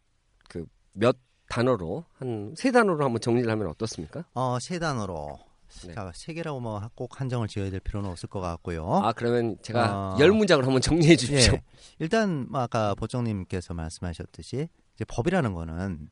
[0.49, 0.65] 그
[0.99, 1.17] 몇
[1.49, 4.25] 단어로 한 세 단어로 한번 정리를 하면 어떻습니까?
[4.35, 5.39] 어, 세 단어로
[5.87, 5.95] 네.
[5.95, 8.87] 자, 세 개라고 뭐 꼭 한정을 지어야 될 필요는 없을 것 같고요.
[9.05, 10.17] 아 그러면 제가 어.
[10.19, 11.55] 열 문장을 한번 정리해 주십시오.
[11.55, 11.63] 예.
[11.99, 16.09] 일단 뭐 아까 보정님께서 말씀하셨듯이 이제 법이라는 거는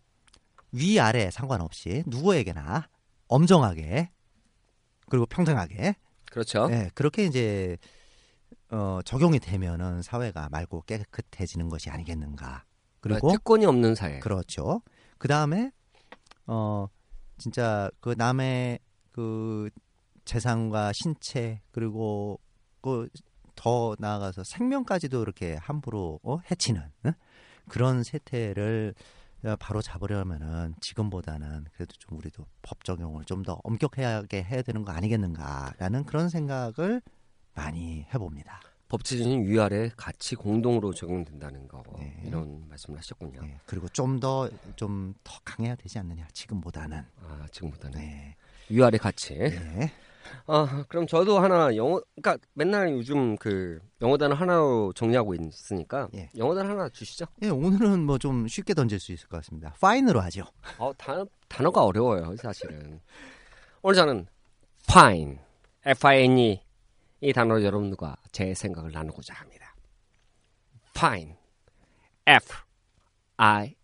[0.73, 2.89] 위 아래 상관없이 누구에게나
[3.29, 4.11] 엄정하게
[5.09, 5.97] 그리고 평등하게
[6.31, 6.69] 그렇죠.
[6.71, 7.79] 예, 그렇게 이제
[8.71, 12.65] 어, 적용이 되면은 사회가 맑고 깨끗해지는 것이 아니겠는가.
[13.01, 14.19] 그리고 특권이 없는 사회.
[14.19, 14.83] 그렇죠.
[15.19, 15.73] 그 다음에
[16.47, 16.89] 어
[17.39, 18.79] 진짜 그 남의
[19.13, 19.71] 그
[20.25, 22.41] 재산과 신체 그리고
[22.81, 23.09] 그
[23.57, 26.39] 더 나아가서 생명까지도 이렇게 함부로 어?
[26.51, 27.13] 해치는 응?
[27.69, 28.95] 그런 세태를
[29.59, 36.05] 바로 잡으려면은 지금보다는 그래도 좀 우리도 법 적용을 좀 더 엄격하게 해야 되는 거 아니겠는가라는
[36.05, 37.01] 그런 생각을
[37.55, 38.61] 많이 해봅니다.
[38.89, 42.17] 법치주의는 위아래 같이 공동으로 적용된다는 거 네.
[42.25, 43.41] 이런 말씀을 하셨군요.
[43.45, 47.05] 예, 그리고 좀 더 좀 더 강해야 되지 않느냐 지금보다는.
[47.23, 48.37] 아 지금보다는 네.
[48.69, 49.35] 위아래 같이.
[49.35, 49.93] 네.
[50.47, 56.29] 아 그럼 저도 하나 영어 그러니까 맨날 요즘 그 영어 단어 하나로 정리하고 있으니까 예.
[56.37, 57.27] 영어 단어 하나 주시죠.
[57.43, 59.75] 예, 오늘은 뭐 좀 쉽게 던질 수 있을 것 같습니다.
[59.81, 60.45] 파인으로 하죠.
[60.79, 63.01] 어 단어 단어가 어려워요 사실은.
[63.83, 64.27] 오늘 저는
[64.89, 65.39] fine,
[65.85, 66.61] f-i-n-e
[67.21, 69.75] 이 단어로 여러분들과 제 생각을 나누고자 합니다.
[70.97, 71.35] fine,
[72.27, 73.77] f-i-n-e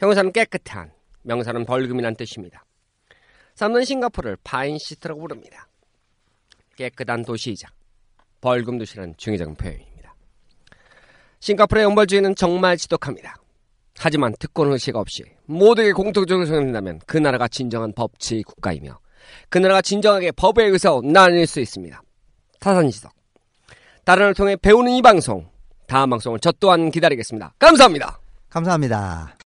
[0.00, 0.92] 형용사는 깨끗한,
[1.22, 2.64] 명사는 벌금이란 뜻입니다.
[3.54, 5.68] 사람들은 싱가포르를 파인시티라고 부릅니다.
[6.76, 7.68] 깨끗한 도시이자
[8.40, 10.14] 벌금 도시라는 중의적인 표현입니다.
[11.40, 13.36] 싱가포르의 영벌주의는 정말 지독합니다.
[13.98, 19.00] 하지만 특권 의식 없이 모두에게 공통적으로 적용된다면 그 나라가 진정한 법치 국가이며
[19.48, 22.02] 그 나라가 진정하게 법에 의해서 나뉠 수 있습니다.
[22.60, 23.12] 타산지석
[24.04, 25.46] 다른을 통해 배우는 이 방송
[25.86, 27.54] 다음 방송을 저 또한 기다리겠습니다.
[27.58, 28.18] 감사합니다.
[28.50, 29.34] 감사합니다.